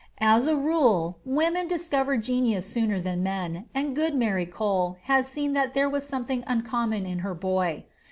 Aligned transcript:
As 0.19 0.47
a 0.47 0.55
rule, 0.55 1.19
women 1.25 1.67
discover 1.67 2.17
genius 2.17 2.65
sooner 2.65 2.99
than 2.99 3.21
men, 3.21 3.65
and 3.75 3.95
good 3.95 4.15
Mary 4.15 4.47
Cole 4.47 4.97
had 5.03 5.27
seen 5.27 5.53
that 5.53 5.75
there 5.75 5.87
was 5.91 6.07
something 6.07 6.43
uncommon 6.47 7.05
in 7.05 7.19
her 7.19 7.35
boy. 7.35 7.83